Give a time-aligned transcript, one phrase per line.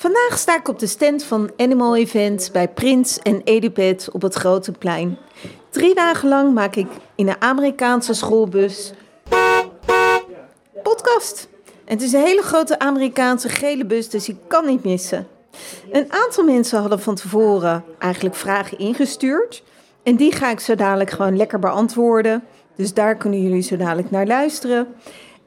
[0.00, 4.34] Vandaag sta ik op de stand van Animal Events bij Prins en Edipet op het
[4.34, 5.18] Grote Plein.
[5.70, 8.92] Drie dagen lang maak ik in een Amerikaanse schoolbus
[10.82, 11.48] podcast.
[11.84, 15.28] Het is een hele grote Amerikaanse gele bus, dus ik kan niet missen.
[15.92, 19.62] Een aantal mensen hadden van tevoren eigenlijk vragen ingestuurd.
[20.02, 22.44] En die ga ik zo dadelijk gewoon lekker beantwoorden.
[22.76, 24.94] Dus daar kunnen jullie zo dadelijk naar luisteren.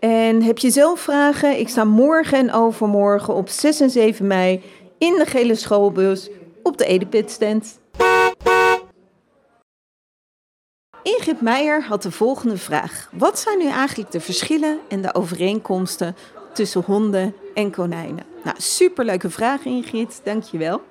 [0.04, 1.60] En heb je zelf vragen?
[1.60, 4.62] Ik sta morgen en overmorgen op 6 en 7 mei
[4.98, 6.30] in de gele schoolbus
[6.64, 7.80] op de Edipit stand.
[11.04, 13.10] Ingrid Meijer had de volgende vraag.
[13.12, 16.16] Wat zijn nu eigenlijk de verschillen en de overeenkomsten
[16.54, 18.26] tussen honden en konijnen?
[18.44, 20.82] Nou, superleuke vraag Ingrid, dankjewel.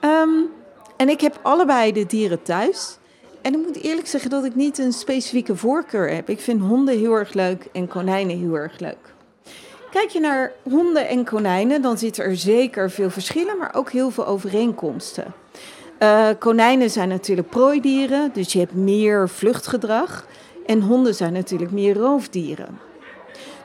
[0.00, 0.50] Um,
[0.96, 2.98] en ik heb allebei de dieren thuis.
[3.44, 6.28] En ik moet eerlijk zeggen dat ik niet een specifieke voorkeur heb.
[6.28, 9.14] Ik vind honden heel erg leuk en konijnen heel erg leuk.
[9.90, 14.10] Kijk je naar honden en konijnen, dan zitten er zeker veel verschillen, maar ook heel
[14.10, 15.34] veel overeenkomsten.
[15.98, 20.26] Uh, konijnen zijn natuurlijk prooidieren, dus je hebt meer vluchtgedrag.
[20.66, 22.78] En honden zijn natuurlijk meer roofdieren.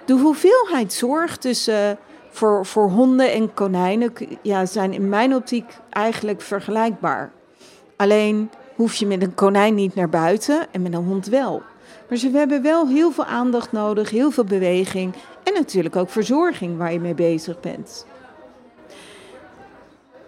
[0.06, 1.98] De hoeveelheid zorg tussen,
[2.30, 7.32] voor, voor honden en konijnen ja, zijn in mijn optiek eigenlijk vergelijkbaar.
[7.96, 8.50] Alleen
[8.80, 11.62] hoef je met een konijn niet naar buiten en met een hond wel.
[12.10, 15.14] Maar ze hebben wel heel veel aandacht nodig, heel veel beweging
[15.44, 18.06] en natuurlijk ook verzorging waar je mee bezig bent.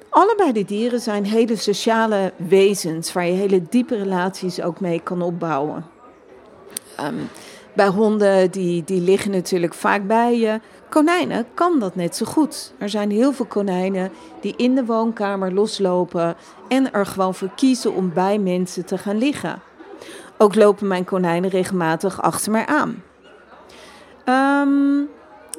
[0.09, 5.21] Allebei de dieren zijn hele sociale wezens waar je hele diepe relaties ook mee kan
[5.21, 5.85] opbouwen.
[6.99, 7.29] Um,
[7.73, 10.59] bij honden die, die liggen natuurlijk vaak bij je.
[10.89, 12.73] Konijnen kan dat net zo goed.
[12.77, 16.35] Er zijn heel veel konijnen die in de woonkamer loslopen
[16.67, 19.61] en er gewoon voor kiezen om bij mensen te gaan liggen.
[20.37, 23.03] Ook lopen mijn konijnen regelmatig achter mij aan.
[24.25, 25.09] Um,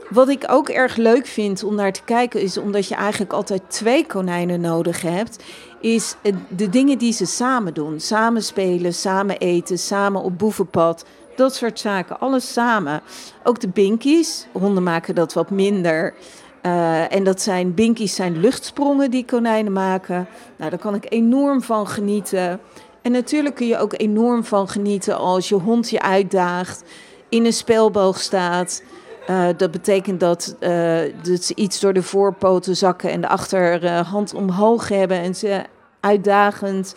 [0.09, 3.63] wat ik ook erg leuk vind om naar te kijken, is omdat je eigenlijk altijd
[3.69, 5.43] twee konijnen nodig hebt,
[5.81, 6.17] is
[6.49, 8.01] de dingen die ze samen doen.
[8.01, 11.05] Samen spelen, samen eten, samen op boevenpad.
[11.37, 13.03] Dat soort zaken, alles samen.
[13.43, 16.15] Ook de binkies, honden maken dat wat minder.
[16.63, 20.29] Uh, en dat zijn binkies zijn luchtsprongen die konijnen maken.
[20.57, 22.61] Nou, daar kan ik enorm van genieten.
[23.03, 26.83] En natuurlijk kun je ook enorm van genieten als je hond je uitdaagt,
[27.29, 28.83] in een spelboog staat.
[29.31, 34.35] Uh, dat betekent dat, uh, dat, ze iets door de voorpoten zakken en de achterhand
[34.35, 35.19] omhoog hebben.
[35.19, 35.63] En ze
[36.01, 36.95] uitdagend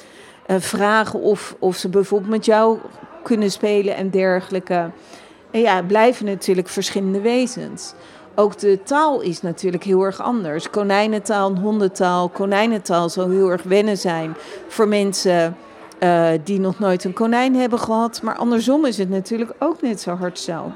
[0.48, 2.80] vragen of, of ze bijvoorbeeld met jou
[3.26, 4.90] kunnen spelen en dergelijke.
[5.52, 7.94] En ja, blijven natuurlijk verschillende wezens.
[8.36, 10.70] Ook de taal is natuurlijk heel erg anders.
[10.70, 12.30] Konijnentaal, hondentaal.
[12.30, 14.36] Konijnentaal zal heel erg wennen zijn
[14.68, 15.58] voor mensen
[16.00, 18.22] uh, die nog nooit een konijn hebben gehad.
[18.22, 20.72] Maar andersom is het natuurlijk ook net zo hard zo.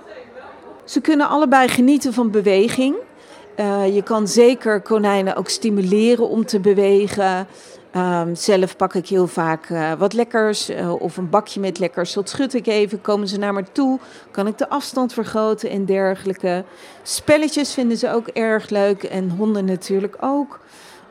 [0.83, 2.95] Ze kunnen allebei genieten van beweging.
[3.59, 7.47] Uh, je kan zeker konijnen ook stimuleren om te bewegen.
[7.95, 12.13] Um, zelf pak ik heel vaak uh, wat lekkers uh, of een bakje met lekkers.
[12.13, 13.99] Dat schud ik even, komen ze naar me toe.
[14.31, 16.63] Kan ik de afstand vergroten en dergelijke.
[17.03, 20.59] Spelletjes vinden ze ook erg leuk en honden natuurlijk ook.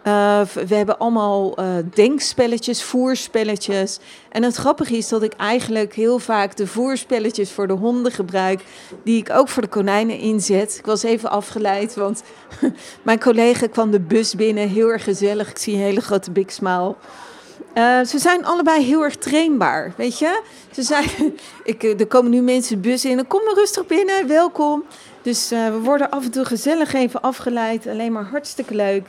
[0.06, 3.98] Uh, we hebben allemaal uh, denkspelletjes, voerspelletjes.
[4.28, 8.60] En het grappige is dat ik eigenlijk heel vaak de voerspelletjes voor de honden gebruik,
[9.04, 10.76] die ik ook voor de konijnen inzet.
[10.78, 12.22] Ik was even afgeleid, want
[13.02, 15.50] mijn collega kwam de bus binnen, heel erg gezellig.
[15.50, 16.94] Ik zie een hele grote big smile.
[17.74, 20.42] Uh, ze zijn allebei heel erg trainbaar, weet je.
[20.70, 21.08] Ze zijn,
[21.64, 24.84] ik, er komen nu mensen de bus in, kom maar rustig binnen, welkom.
[25.22, 29.06] Dus we worden af en toe gezellig even afgeleid, alleen maar hartstikke leuk.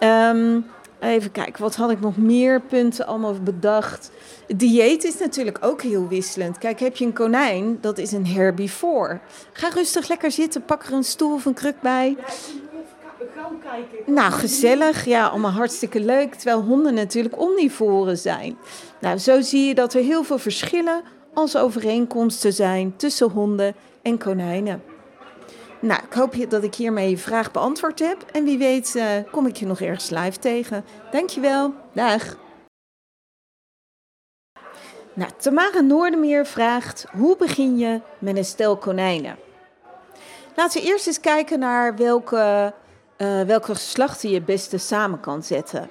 [0.00, 0.66] Um,
[1.00, 4.10] even kijken, wat had ik nog meer punten allemaal bedacht?
[4.46, 6.58] Dieet is natuurlijk ook heel wisselend.
[6.58, 9.18] Kijk, heb je een konijn, dat is een herbivore.
[9.52, 12.16] Ga rustig lekker zitten, pak er een stoel of een kruk bij.
[14.06, 15.04] Nou, gezellig.
[15.04, 16.34] Ja, allemaal hartstikke leuk.
[16.34, 18.58] Terwijl honden natuurlijk omnivoren zijn.
[19.00, 21.02] Nou, zo zie je dat er heel veel verschillen
[21.34, 24.82] als overeenkomsten zijn tussen honden en konijnen.
[25.80, 28.24] Nou, ik hoop dat ik hiermee je vraag beantwoord heb.
[28.32, 30.84] En wie weet uh, kom ik je nog ergens live tegen.
[31.10, 31.74] Dankjewel.
[31.92, 32.36] Dag.
[35.12, 39.36] Nou, Tamara Noordermeer vraagt: hoe begin je met een stel konijnen?
[40.56, 42.72] Laten we eerst eens kijken naar welke,
[43.18, 45.90] uh, welke geslachten je het beste samen kan zetten.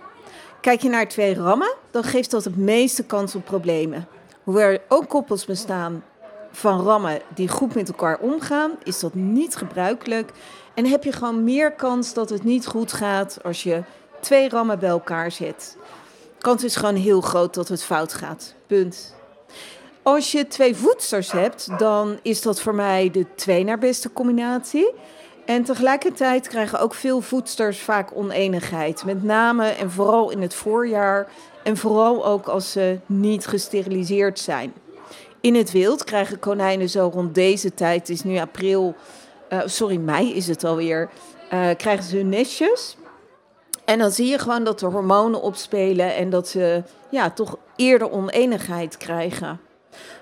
[0.62, 4.08] Kijk je naar twee rammen, dan geeft dat het meeste kans op problemen.
[4.44, 6.04] Hoewel er ook koppels bestaan
[6.58, 10.32] van rammen die goed met elkaar omgaan, is dat niet gebruikelijk.
[10.74, 13.84] En heb je gewoon meer kans dat het niet goed gaat als je
[14.20, 15.78] twee rammen bij elkaar zet.
[16.38, 18.54] De kans is gewoon heel groot dat het fout gaat.
[18.68, 19.16] Punt.
[20.04, 24.94] Als je twee voedsters hebt, dan is dat voor mij de twee naar beste combinatie.
[25.46, 29.06] En tegelijkertijd krijgen ook veel voedsters vaak oneenigheid.
[29.06, 31.28] Met name en vooral in het voorjaar.
[31.64, 34.74] En vooral ook als ze niet gesteriliseerd zijn.
[35.42, 38.96] In het wild krijgen konijnen zo rond deze tijd, het is nu april,
[39.50, 41.10] uh, sorry, mei is het alweer,
[41.54, 42.98] uh, krijgen ze hun nestjes.
[43.86, 48.12] En dan zie je gewoon dat de hormonen opspelen en dat ze ja, toch eerder
[48.12, 49.60] oneenigheid krijgen.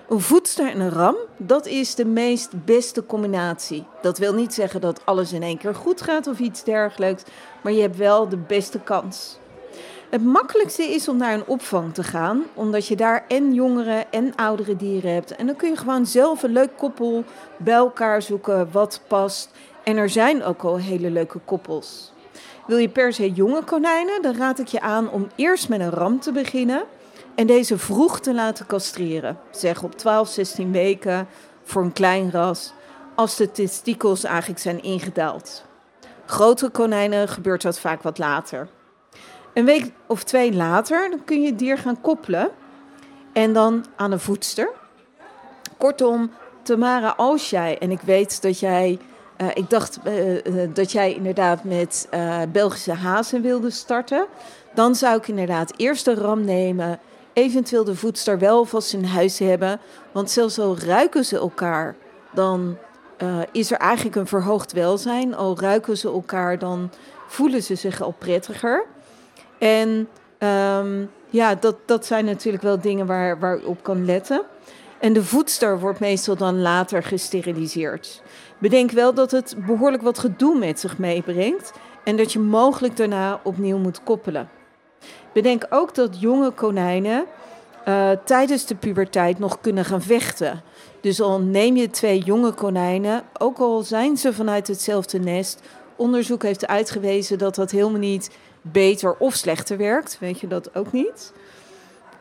[0.08, 3.86] Een voedster en een ram, dat is de meest beste combinatie.
[4.02, 7.22] Dat wil niet zeggen dat alles in één keer goed gaat of iets dergelijks,
[7.62, 9.38] maar je hebt wel de beste kans.
[10.10, 14.34] Het makkelijkste is om naar een opvang te gaan, omdat je daar en jongere en
[14.34, 15.36] oudere dieren hebt.
[15.36, 17.24] En dan kun je gewoon zelf een leuk koppel
[17.56, 19.50] bij elkaar zoeken wat past.
[19.84, 22.12] En er zijn ook al hele leuke koppels.
[22.66, 25.90] Wil je per se jonge konijnen, dan raad ik je aan om eerst met een
[25.90, 26.84] ram te beginnen
[27.34, 29.38] en deze vroeg te laten castreren.
[29.50, 31.28] Zeg op 12, 16 weken
[31.62, 32.72] voor een klein ras,
[33.14, 35.64] als de testikels eigenlijk zijn ingedaald.
[36.26, 38.68] Grote konijnen gebeurt dat vaak wat later.
[39.56, 42.50] Een week of twee later dan kun je het dier gaan koppelen
[43.32, 44.68] en dan aan een voedster.
[45.76, 46.30] Kortom,
[46.62, 48.98] Tamara, als jij, en ik weet dat jij,
[49.40, 54.26] uh, ik dacht uh, dat jij inderdaad met uh, Belgische hazen wilde starten,
[54.74, 56.98] dan zou ik inderdaad eerst de ram nemen,
[57.32, 59.80] eventueel de voedster wel vast in huis hebben,
[60.12, 61.96] want zelfs al ruiken ze elkaar,
[62.32, 62.76] dan
[63.52, 65.34] is er eigenlijk een verhoogd welzijn.
[65.34, 66.90] Al ruiken ze elkaar, dan
[67.26, 68.86] voelen ze zich al prettiger.
[69.58, 70.08] En
[70.38, 74.42] um, ja, dat, dat zijn natuurlijk wel dingen waar, waar op kan letten.
[74.98, 78.22] En de voedster wordt meestal dan later gesteriliseerd.
[78.58, 81.72] Bedenk wel dat het behoorlijk wat gedoe met zich meebrengt
[82.04, 84.48] en dat je mogelijk daarna opnieuw moet koppelen.
[85.32, 87.24] Bedenk ook dat jonge konijnen
[87.88, 90.62] uh, tijdens de puberteit nog kunnen gaan vechten.
[91.00, 95.60] Dus al neem je twee jonge konijnen, ook al zijn ze vanuit hetzelfde nest,
[95.96, 98.30] onderzoek heeft uitgewezen dat dat helemaal niet
[98.72, 100.16] beter of slechter werkt.
[100.20, 101.32] Weet je dat ook niet?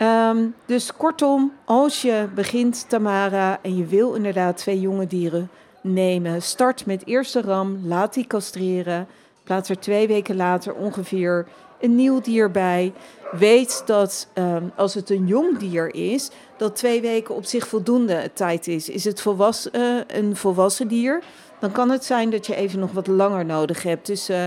[0.01, 5.49] Um, dus kortom, als je begint, Tamara, en je wil inderdaad twee jonge dieren
[5.81, 9.07] nemen, start met eerste ram, laat die castreren.
[9.43, 11.47] Plaats er twee weken later ongeveer
[11.79, 12.93] een nieuw dier bij.
[13.31, 18.31] Weet dat um, als het een jong dier is, dat twee weken op zich voldoende
[18.33, 18.89] tijd is.
[18.89, 21.23] Is het volwassen, uh, een volwassen dier,
[21.59, 24.05] dan kan het zijn dat je even nog wat langer nodig hebt.
[24.05, 24.45] Dus uh,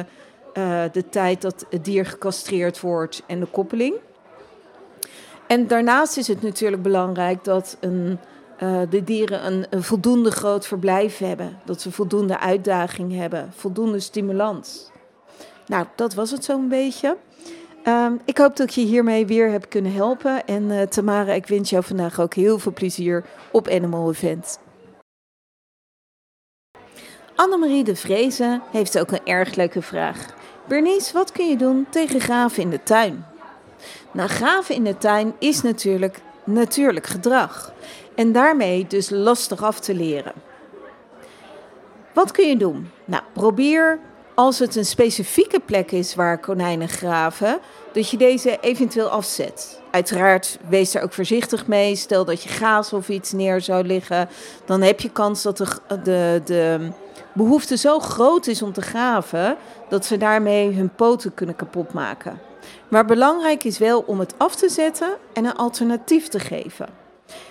[0.58, 3.94] uh, de tijd dat het dier gecastreerd wordt en de koppeling.
[5.46, 8.19] En daarnaast is het natuurlijk belangrijk dat een,
[8.62, 11.58] uh, de dieren een, voldoende groot verblijf hebben.
[11.64, 14.90] Dat ze voldoende uitdaging hebben, voldoende stimulans.
[15.66, 17.16] Nou, dat was het zo'n beetje.
[17.84, 20.46] Uh, ik hoop dat ik je hiermee weer heb kunnen helpen.
[20.46, 24.58] En uh, Tamara, ik wens jou vandaag ook heel veel plezier op Animal Event.
[27.34, 30.26] Annemarie de Vrezen heeft ook een erg leuke vraag.
[30.69, 33.26] Bernice, wat kun je doen tegen graven in de tuin?
[34.12, 37.73] Nou, graven in de tuin is natuurlijk natuurlijk gedrag.
[38.15, 40.32] En daarmee dus lastig af te leren.
[42.12, 42.91] Wat kun je doen?
[43.05, 43.99] Nou, probeer
[44.35, 47.59] als het een specifieke plek is waar konijnen graven,
[47.93, 49.81] dat je deze eventueel afzet.
[49.91, 51.97] Uiteraard, wees er ook voorzichtig mee.
[51.97, 54.29] Stel dat je gaas of iets neer zou liggen,
[54.65, 55.67] dan heb je kans dat de,
[56.03, 56.91] de, de
[57.38, 59.56] behoefte zo groot is om te graven
[59.88, 62.41] dat ze daarmee hun poten kunnen kapotmaken.
[62.89, 66.89] Maar belangrijk is wel om het af te zetten en een alternatief te geven.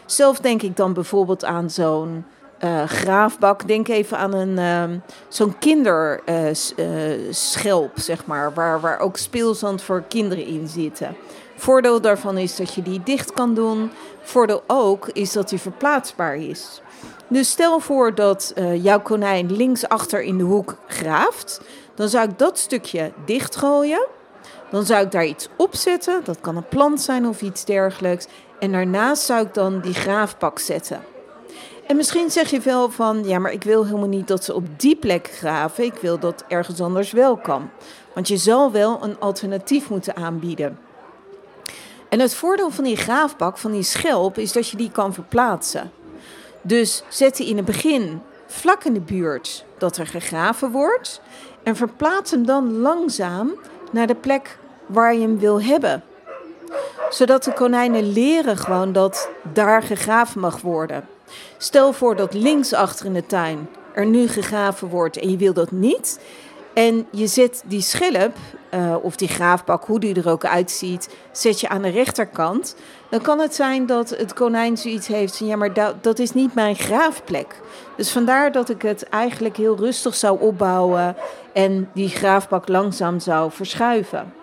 [0.06, 2.26] Zelf denk ik dan bijvoorbeeld aan zo'n
[2.64, 3.68] uh, graafbak.
[3.68, 4.84] Denk even aan een, uh,
[5.28, 11.16] zo'n kinderschelp, uh, zeg maar, waar, waar ook speelzand voor kinderen in zitten.
[11.56, 13.92] Voordeel daarvan is dat je die dicht kan doen.
[14.22, 16.82] Voordeel ook is dat die verplaatsbaar is.
[17.30, 21.62] Dus stel voor dat uh, jouw konijn linksachter in de hoek graaft.
[21.96, 24.06] Dan zou ik dat stukje dichtgooien.
[24.72, 26.22] Dan zou ik daar iets op zetten.
[26.24, 28.28] Dat kan een plant zijn of iets dergelijks.
[28.60, 31.02] En daarnaast zou ik dan die graafpak zetten.
[31.88, 34.80] En misschien zeg je wel van, ja, maar ik wil helemaal niet dat ze op
[34.80, 35.84] die plek graven.
[35.84, 37.70] Ik wil dat ergens anders wel kan.
[38.14, 40.80] Want je zal wel een alternatief moeten aanbieden.
[42.10, 45.92] En het voordeel van die graafbak, van die schelp, is dat je die kan verplaatsen.
[46.68, 51.22] Dus zet die in het begin vlak in de buurt dat er gegraven wordt.
[51.64, 53.52] En verplaats hem dan langzaam
[53.92, 56.04] naar de plek waar je hem wil hebben.
[57.10, 61.08] Zodat de konijnen leren gewoon dat daar gegraven mag worden.
[61.58, 65.54] Stel voor dat links achter in de tuin er nu gegraven wordt en je wil
[65.54, 66.20] dat niet.
[66.78, 68.36] En je zet die schelp
[68.70, 72.76] eh, of die graafbak, hoe die er ook uitziet, zet je aan de rechterkant.
[73.10, 76.34] Dan kan het zijn dat het konijn zoiets heeft van ja, maar dat, dat is
[76.34, 77.62] niet mijn graafplek.
[77.96, 81.16] Dus vandaar dat ik het eigenlijk heel rustig zou opbouwen
[81.54, 84.34] en die graafbak langzaam zou verschuiven.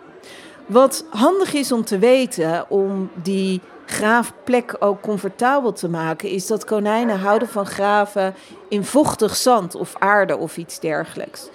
[0.67, 6.64] Wat handig is om te weten, om die graafplek ook comfortabel te maken, is dat
[6.64, 8.35] konijnen houden van graven
[8.69, 11.49] in vochtig zand of aarde of iets dergelijks.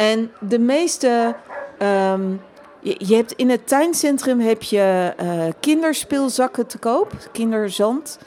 [0.00, 1.34] En de meeste.
[1.78, 2.32] Ehm,
[2.80, 8.18] je, hebt in het tuincentrum heb je uh, kinderspeelzakken te koop, kinderzand.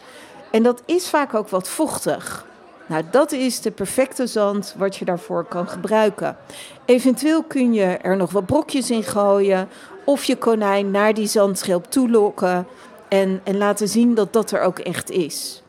[0.52, 2.46] En dat is vaak ook wat vochtig.
[2.86, 6.38] Nou, dat is de perfecte zand wat je daarvoor kan gebruiken.
[6.86, 9.68] Eventueel kun je er nog wat brokjes in gooien
[10.06, 12.68] of je konijn naar die zandschelp toelokken
[13.08, 15.64] en, en laten zien dat dat er ook echt is.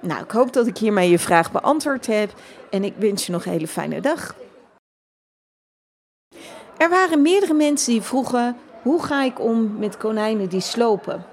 [0.00, 2.30] Nou, ik hoop dat ik hiermee je vraag beantwoord heb
[2.70, 4.34] en ik wens je nog een hele fijne dag.
[6.80, 11.24] Er waren meerdere mensen die vroegen: hoe ga ik om met konijnen die slopen?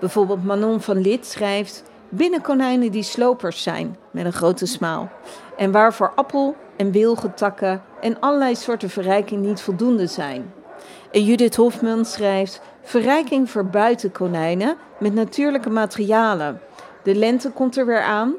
[0.00, 5.10] Bijvoorbeeld Manon van Lid schrijft: binnen konijnen die slopers zijn, met een grote smaal.
[5.56, 10.52] En waarvoor appel en wilgetakken en allerlei soorten verrijking niet voldoende zijn.
[11.12, 16.60] En Judith Hofman schrijft: verrijking voor buitenkonijnen met natuurlijke materialen.
[17.02, 18.34] De lente komt er weer aan.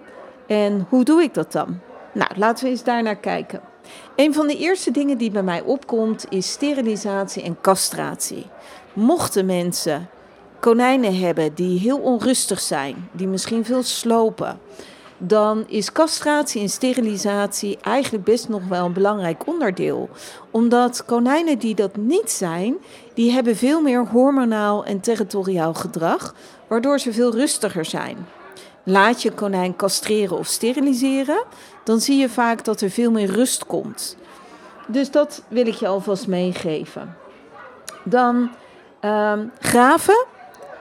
[0.47, 1.79] En hoe doe ik dat dan?
[2.13, 3.61] Nou, laten we eens daar naar kijken.
[4.15, 8.45] Een van de eerste dingen die bij mij opkomt is sterilisatie en castratie.
[8.93, 10.09] Mochten mensen
[10.59, 14.59] konijnen hebben die heel onrustig zijn, die misschien veel slopen,
[15.17, 20.09] dan is castratie en sterilisatie eigenlijk best nog wel een belangrijk onderdeel.
[20.51, 22.75] Omdat konijnen die dat niet zijn,
[23.13, 26.35] die hebben veel meer hormonaal en territoriaal gedrag,
[26.67, 28.17] waardoor ze veel rustiger zijn.
[28.89, 31.43] Laat je konijn castreren of steriliseren,
[31.83, 34.17] dan zie je vaak dat er veel meer rust komt.
[34.87, 37.17] Dus dat wil ik je alvast meegeven.
[38.03, 38.51] Dan
[39.01, 40.25] um, graven.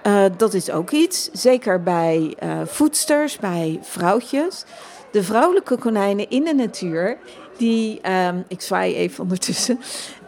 [0.07, 4.65] Uh, dat is ook iets, zeker bij uh, voedsters, bij vrouwtjes.
[5.11, 7.19] De vrouwelijke konijnen in de natuur,
[7.57, 9.79] die, um, ik zwaai even ondertussen.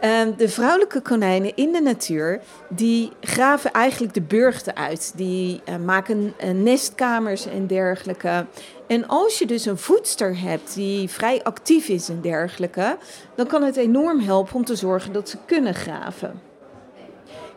[0.03, 5.13] Um, de vrouwelijke konijnen in de natuur, die graven eigenlijk de burchten uit.
[5.15, 8.45] Die uh, maken nestkamers en dergelijke.
[8.87, 12.97] En als je dus een voedster hebt die vrij actief is en dergelijke,
[13.35, 16.41] dan kan het enorm helpen om te zorgen dat ze kunnen graven.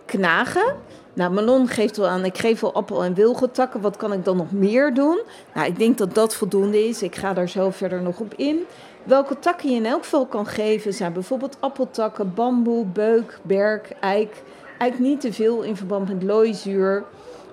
[0.07, 0.77] Knagen.
[1.15, 3.81] Nou, Manon geeft wel aan, ik geef wel appel- en wilgetakken.
[3.81, 5.21] Wat kan ik dan nog meer doen?
[5.55, 7.03] Nou, ik denk dat dat voldoende is.
[7.03, 8.65] Ik ga daar zo verder nog op in.
[9.05, 14.43] Welke takken je in elk geval kan geven zijn bijvoorbeeld appeltakken, bamboe, beuk, berk, eik.
[14.79, 17.05] Eik niet te veel in verband met looizuur.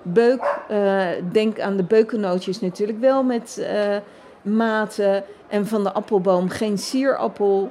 [0.02, 3.96] Beuk, uh, denk aan de beukennootjes natuurlijk wel met uh,
[4.42, 5.24] maten.
[5.48, 7.70] En van de appelboom geen sierappel.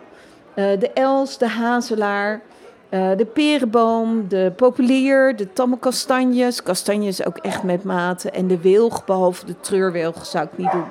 [0.56, 2.42] Uh, de els, de hazelaar,
[2.90, 6.64] de perenboom, de populier, de tamme kastanjes.
[6.64, 8.34] Kastanjes ook echt met maten.
[8.34, 10.88] En de wilg, behalve de treurwilg, zou ik niet doen.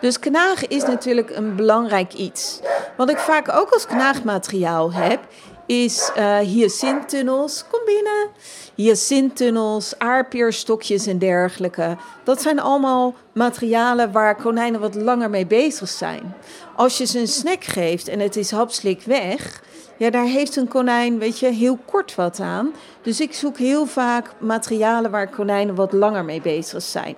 [0.00, 2.60] Dus knagen is natuurlijk een belangrijk iets.
[2.96, 5.20] Wat ik vaak ook als knaagmateriaal heb,
[5.66, 7.64] is uh, hyacinttunnels.
[7.70, 8.28] Kom binnen.
[8.74, 11.96] Hyacinttunnels, aardpeerstokjes en dergelijke.
[12.24, 16.34] Dat zijn allemaal materialen waar konijnen wat langer mee bezig zijn.
[16.76, 19.62] Als je ze een snack geeft en het is hapslik weg,
[20.04, 22.72] ja, daar heeft een konijn, weet je, heel kort wat aan.
[23.02, 27.16] Dus ik zoek heel vaak materialen waar konijnen wat langer mee bezig zijn.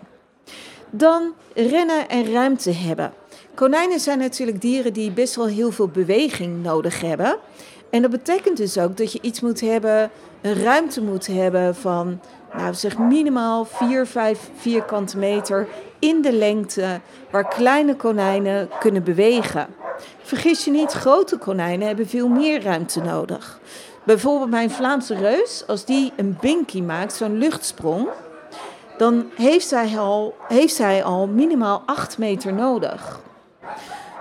[0.90, 3.12] Dan rennen en ruimte hebben.
[3.54, 7.36] Konijnen zijn natuurlijk dieren die best wel heel veel beweging nodig hebben.
[7.90, 12.20] En dat betekent dus ook dat je iets moet hebben, een ruimte moet hebben van,
[12.56, 17.00] nou zeg minimaal 4, 5 vierkante meter in de lengte,
[17.30, 19.66] waar kleine konijnen kunnen bewegen.
[20.22, 23.60] Vergis je niet, grote konijnen hebben veel meer ruimte nodig.
[24.04, 28.08] Bijvoorbeeld mijn Vlaamse reus, als die een binky maakt, zo'n luchtsprong,
[28.98, 33.20] dan heeft zij al, heeft zij al minimaal 8 meter nodig.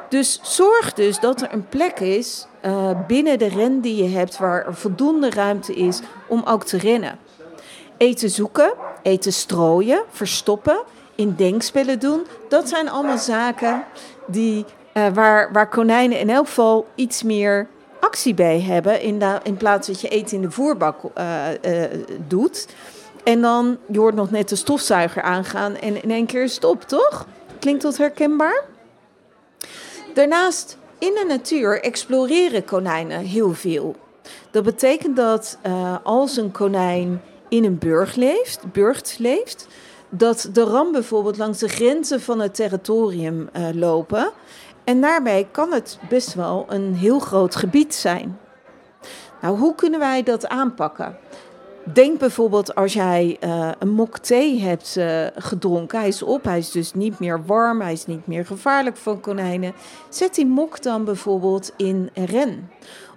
[0.09, 4.37] Dus zorg dus dat er een plek is uh, binnen de ren die je hebt
[4.37, 7.19] waar er voldoende ruimte is om ook te rennen.
[7.97, 10.77] Eten zoeken, eten strooien, verstoppen,
[11.15, 13.83] in denkspellen doen, dat zijn allemaal zaken
[14.27, 14.65] die,
[14.97, 17.67] uh, waar, waar konijnen in elk geval iets meer
[17.99, 21.45] actie bij hebben in, in plaats dat je eten in de voerbak uh,
[22.27, 22.67] doet.
[23.23, 27.27] En dan, je hoort nog net de stofzuiger aangaan en in één keer stop, toch?
[27.59, 28.63] Klinkt dat herkenbaar?
[30.13, 33.95] Daarnaast, in de natuur exploreren konijnen heel veel.
[34.51, 35.57] Dat betekent dat
[36.03, 39.67] als een konijn in een burg leeft, burcht leeft,
[40.09, 44.31] dat de ram bijvoorbeeld langs de grenzen van het territorium lopen.
[44.85, 48.39] En daarbij kan het best wel een heel groot gebied zijn.
[49.41, 51.17] Nou, hoe kunnen wij dat aanpakken?
[51.93, 55.99] Denk bijvoorbeeld als jij uh, een mok thee hebt uh, gedronken.
[55.99, 59.19] Hij is op, hij is dus niet meer warm, hij is niet meer gevaarlijk voor
[59.19, 59.73] konijnen.
[60.09, 62.69] Zet die mok dan bijvoorbeeld in ren.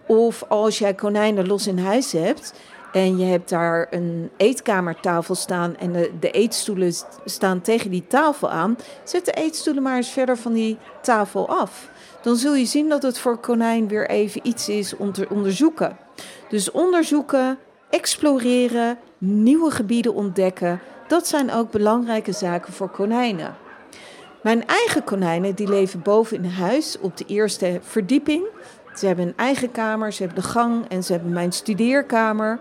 [0.07, 2.55] Of als jij konijnen los in huis hebt
[2.93, 6.93] en je hebt daar een eetkamertafel staan en de, de eetstoelen
[7.25, 11.91] staan tegen die tafel aan, zet de eetstoelen maar eens verder van die tafel af.
[12.23, 15.97] Dan zul je zien dat het voor konijn weer even iets is om te onderzoeken.
[16.49, 17.59] Dus onderzoeken,
[17.91, 23.57] exploreren, nieuwe gebieden ontdekken, dat zijn ook belangrijke zaken voor konijnen.
[24.43, 28.45] Mijn eigen konijnen die leven boven in huis op de eerste verdieping.
[28.99, 32.59] Ze hebben een eigen kamer, ze hebben de gang en ze hebben mijn studeerkamer.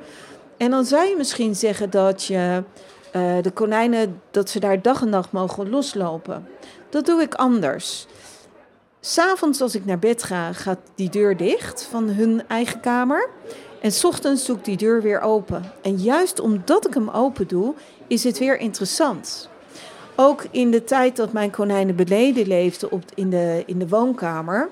[0.58, 2.64] En dan zou je misschien zeggen dat je
[3.16, 6.48] uh, de konijnen, dat ze daar dag en nacht mogen loslopen.
[6.90, 8.08] Dat doe ik anders.
[9.00, 13.30] S'avonds als ik naar bed ga, gaat die deur dicht van hun eigen kamer.
[13.82, 15.72] En s ochtends doe ik die deur weer open.
[15.82, 17.74] En juist omdat ik hem open doe,
[18.08, 19.50] is het weer interessant.
[20.16, 24.70] Ook in de tijd dat mijn konijnen beneden leefden op, in, de, in de woonkamer,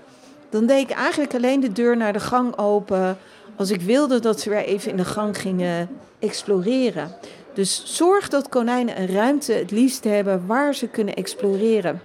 [0.49, 3.17] dan deed ik eigenlijk alleen de deur naar de gang open
[3.55, 7.15] als ik wilde dat ze weer even in de gang gingen exploreren.
[7.53, 12.01] Dus zorg dat konijnen een ruimte het liefst hebben waar ze kunnen exploreren.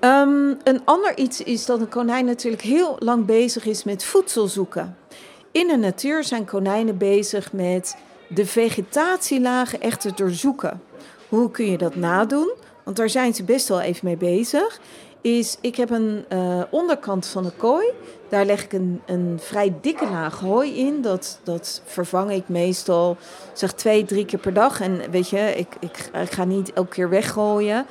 [0.00, 4.46] Um, een ander iets is dat een konijn natuurlijk heel lang bezig is met voedsel
[4.48, 4.96] zoeken.
[5.50, 7.96] In de natuur zijn konijnen bezig met
[8.28, 10.82] de vegetatielagen echt te doorzoeken.
[11.28, 12.52] Hoe kun je dat nadoen?
[12.84, 14.80] Want daar zijn ze best wel even mee bezig.
[15.22, 17.86] Is, ik heb een uh, onderkant van de kooi.
[18.28, 21.02] Daar leg ik een, een vrij dikke laag hooi in.
[21.02, 23.16] Dat, dat vervang ik meestal
[23.52, 24.80] zeg twee, drie keer per dag.
[24.80, 27.86] En weet je, ik, ik, ik ga niet elke keer weggooien.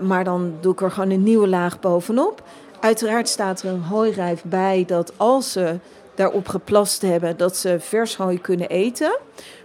[0.00, 2.42] Maar dan doe ik er gewoon een nieuwe laag bovenop.
[2.80, 5.78] Uiteraard staat er een hooirijf bij dat als ze
[6.14, 9.18] daarop geplast hebben, dat ze vers hooi kunnen eten.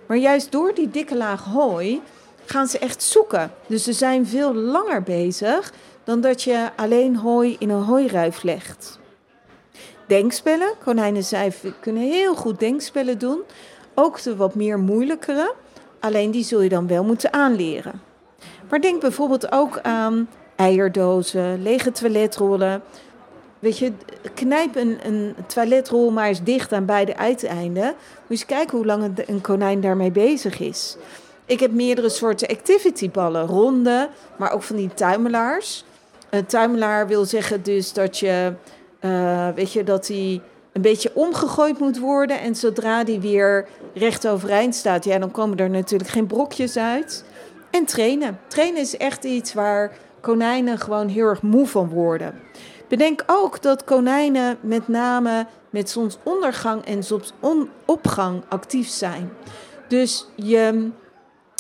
[0.08, 2.02] Maar juist door die dikke laag hooi
[2.46, 3.52] gaan ze echt zoeken.
[3.68, 5.74] Dus ze zijn veel langer bezig
[6.08, 9.00] dan dat je alleen hooi in een hooiruif legt.
[10.06, 11.24] Denkspellen, konijnen
[11.80, 13.42] kunnen heel goed denkspellen doen.
[13.94, 15.54] Ook de wat meer moeilijkere,
[16.00, 18.02] alleen die zul je dan wel moeten aanleren.
[18.70, 22.82] Maar denk bijvoorbeeld ook aan eierdozen, lege toiletrollen.
[23.60, 23.92] Weet je,
[24.34, 27.86] knijp een, een toiletrol maar eens dicht aan beide uiteinden.
[27.86, 27.96] Moet
[28.28, 30.98] je eens kijken hoe lang een konijn daarmee bezig is.
[31.46, 35.86] Ik heb meerdere soorten activityballen, ronde, maar ook van die tuimelaars.
[36.30, 38.54] Een tuimelaar wil zeggen dus dat je,
[39.02, 40.42] uh, weet je, dat hij
[40.74, 42.40] een beetje omgegooid moet worden.
[42.40, 47.26] En zodra die weer recht overeind staat, ja, dan komen er natuurlijk geen brokjes uit.
[47.72, 48.40] En trainen.
[48.48, 52.34] Trainen is echt iets waar konijnen gewoon heel erg moe van worden.
[52.88, 59.30] Bedenk ook dat konijnen met name met zonsondergang en zonsopgang actief zijn.
[59.88, 60.90] Dus je,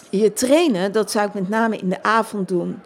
[0.09, 2.79] je trainen, dat zou ik met name in de avond doen.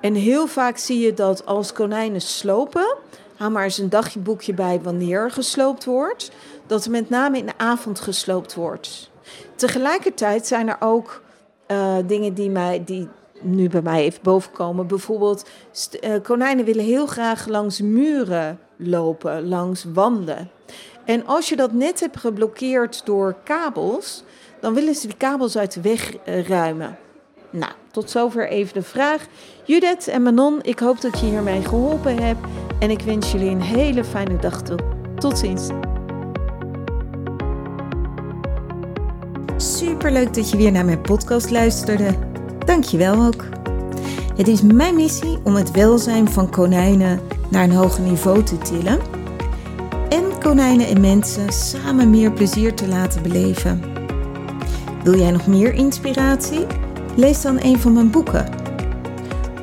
[0.00, 2.96] En heel vaak zie je dat als konijnen slopen,
[3.36, 6.30] haal maar eens een dagboekje bij wanneer er gesloopt wordt,
[6.66, 9.10] dat er met name in de avond gesloopt wordt.
[9.54, 11.22] Tegelijkertijd zijn er ook
[11.68, 13.08] uh, dingen die, mij, die
[13.40, 14.86] nu bij mij even bovenkomen.
[14.86, 15.48] Bijvoorbeeld,
[16.00, 20.50] uh, konijnen willen heel graag langs muren lopen, langs wanden.
[21.04, 24.22] En als je dat net hebt geblokkeerd door kabels,
[24.60, 26.96] dan willen ze die kabels uit de weg uh, ruimen.
[27.50, 29.26] Nou, tot zover even de vraag.
[29.64, 32.40] Judith en Manon, ik hoop dat je hiermee geholpen hebt.
[32.78, 34.78] En ik wens jullie een hele fijne dag toe.
[35.18, 35.68] Tot ziens.
[39.56, 42.14] Superleuk dat je weer naar mijn podcast luisterde.
[42.64, 43.44] Dankjewel ook.
[44.36, 48.98] Het is mijn missie om het welzijn van konijnen naar een hoger niveau te tillen.
[50.08, 53.97] En konijnen en mensen samen meer plezier te laten beleven.
[55.08, 56.66] Wil jij nog meer inspiratie?
[57.16, 58.48] Lees dan een van mijn boeken.